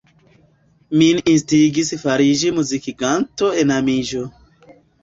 Min 1.01 1.21
instigis 1.35 1.93
fariĝi 2.07 2.53
muzikiganto 2.59 3.53
enamiĝo. 3.67 4.27